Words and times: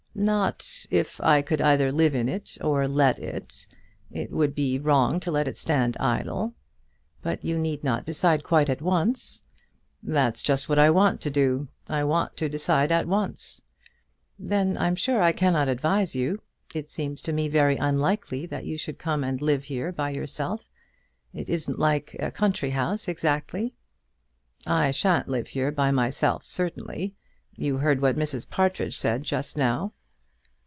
"Not 0.13 0.85
if 0.91 1.19
I 1.21 1.41
could 1.41 1.61
either 1.61 1.89
live 1.89 2.13
in 2.13 2.27
it, 2.29 2.57
or 2.61 2.85
let 2.87 3.17
it. 3.17 3.65
It 4.11 4.29
would 4.29 4.53
be 4.53 4.77
wrong 4.77 5.21
to 5.21 5.31
let 5.31 5.47
it 5.47 5.57
stand 5.57 5.95
idle." 6.01 6.53
"But 7.23 7.45
you 7.45 7.57
need 7.57 7.81
not 7.83 8.05
decide 8.05 8.43
quite 8.43 8.69
at 8.69 8.81
once." 8.81 9.41
"That's 10.03 10.43
just 10.43 10.67
what 10.69 10.77
I 10.77 10.89
want 10.89 11.21
to 11.21 11.31
do. 11.31 11.69
I 11.87 12.03
want 12.03 12.35
to 12.37 12.49
decide 12.49 12.91
at 12.91 13.07
once." 13.07 13.61
"Then 14.37 14.77
I'm 14.77 14.95
sure 14.95 15.21
I 15.23 15.31
cannot 15.31 15.69
advise 15.69 16.13
you. 16.13 16.39
It 16.75 16.91
seems 16.91 17.21
to 17.23 17.33
me 17.33 17.47
very 17.47 17.77
unlikely 17.77 18.45
that 18.47 18.65
you 18.65 18.77
should 18.77 18.99
come 18.99 19.23
and 19.23 19.41
live 19.41 19.63
here 19.63 19.93
by 19.93 20.09
yourself. 20.09 20.61
It 21.33 21.47
isn't 21.49 21.79
like 21.79 22.17
a 22.19 22.31
country 22.31 22.71
house 22.71 23.07
exactly." 23.07 23.73
"I 24.67 24.91
shan't 24.91 25.29
live 25.29 25.47
there 25.55 25.71
by 25.71 25.89
myself 25.89 26.45
certainly. 26.45 27.15
You 27.55 27.77
heard 27.77 28.01
what 28.01 28.17
Mrs. 28.17 28.47
Partridge 28.47 28.97
said 28.97 29.23
just 29.23 29.57
now." 29.57 29.93